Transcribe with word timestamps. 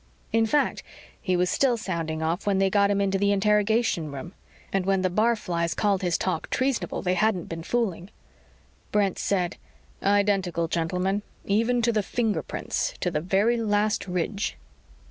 In 0.33 0.47
fact, 0.47 0.81
he 1.21 1.37
was 1.37 1.47
still 1.51 1.77
sounding 1.77 2.23
off 2.23 2.47
when 2.47 2.57
they 2.57 2.71
got 2.71 2.89
him 2.89 2.99
into 2.99 3.19
the 3.19 3.31
interrogation 3.31 4.11
room. 4.11 4.33
And 4.73 4.83
when 4.83 5.03
the 5.03 5.11
barflies 5.11 5.75
called 5.75 6.01
his 6.01 6.17
talk 6.17 6.49
treasonable, 6.49 7.03
they 7.03 7.13
hadn't 7.13 7.43
been 7.45 7.61
fooling. 7.61 8.09
Brent 8.91 9.19
said, 9.19 9.57
"Identical, 10.01 10.67
gentlemen, 10.67 11.21
even 11.45 11.83
to 11.83 11.91
the 11.91 12.01
finger 12.01 12.41
prints; 12.41 12.95
to 13.01 13.11
the 13.11 13.21
very 13.21 13.57
last 13.57 14.07
ridge." 14.07 14.57